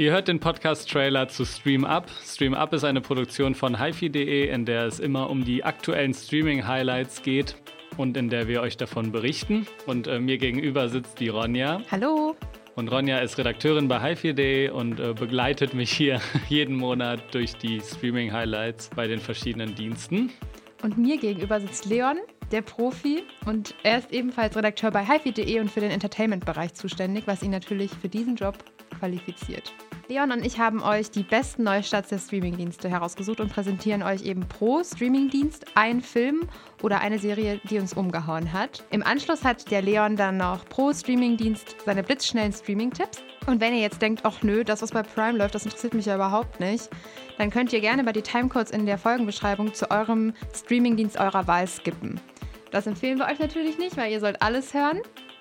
[0.00, 2.10] Ihr hört den Podcast-Trailer zu Stream Up.
[2.24, 7.20] Stream Up ist eine Produktion von hifi.de, in der es immer um die aktuellen Streaming-Highlights
[7.20, 7.54] geht
[7.98, 9.66] und in der wir euch davon berichten.
[9.84, 11.82] Und äh, mir gegenüber sitzt die Ronja.
[11.90, 12.34] Hallo.
[12.76, 17.82] Und Ronja ist Redakteurin bei hifi.de und äh, begleitet mich hier jeden Monat durch die
[17.82, 20.30] Streaming-Highlights bei den verschiedenen Diensten.
[20.82, 22.16] Und mir gegenüber sitzt Leon,
[22.52, 23.22] der Profi.
[23.44, 27.90] Und er ist ebenfalls Redakteur bei hifi.de und für den Entertainment-Bereich zuständig, was ihn natürlich
[27.90, 28.56] für diesen Job
[29.00, 29.72] qualifiziert.
[30.10, 34.40] Leon und ich haben euch die besten Neustarts der Streamingdienste herausgesucht und präsentieren euch eben
[34.48, 36.48] pro Streamingdienst einen Film
[36.82, 38.84] oder eine Serie, die uns umgehauen hat.
[38.90, 43.22] Im Anschluss hat der Leon dann noch pro Streamingdienst seine blitzschnellen Streaming-Tipps.
[43.46, 46.06] Und wenn ihr jetzt denkt, ach nö, das, was bei Prime läuft, das interessiert mich
[46.06, 46.90] ja überhaupt nicht,
[47.38, 51.66] dann könnt ihr gerne bei die Timecodes in der Folgenbeschreibung zu eurem Streamingdienst eurer Wahl
[51.68, 52.20] skippen.
[52.72, 55.00] Das empfehlen wir euch natürlich nicht, weil ihr sollt alles hören.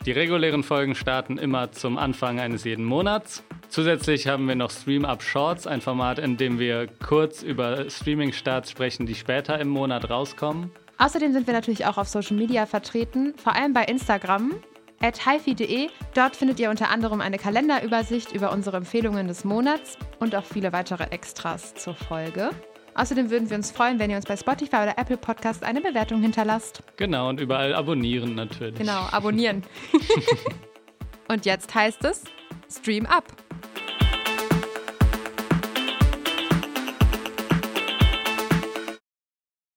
[0.10, 3.44] Die regulären Folgen starten immer zum Anfang eines jeden Monats.
[3.68, 8.72] Zusätzlich haben wir noch Stream Up Shorts, ein Format, in dem wir kurz über Streaming-Starts
[8.72, 10.72] sprechen, die später im Monat rauskommen.
[10.98, 14.56] Außerdem sind wir natürlich auch auf Social Media vertreten, vor allem bei Instagram
[15.00, 15.90] at hifi.de.
[16.16, 20.74] Dort findet ihr unter anderem eine Kalenderübersicht über unsere Empfehlungen des Monats und auch viele
[20.74, 22.50] weitere Extras zur Folge.
[23.00, 26.22] Außerdem würden wir uns freuen, wenn ihr uns bei Spotify oder Apple Podcast eine Bewertung
[26.22, 26.84] hinterlasst.
[26.98, 28.76] Genau, und überall abonnieren natürlich.
[28.76, 29.64] Genau, abonnieren.
[31.30, 32.26] und jetzt heißt es
[32.70, 33.24] Stream Up.